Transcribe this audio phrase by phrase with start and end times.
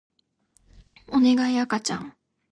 [1.09, 2.17] おねがい赤ちゃん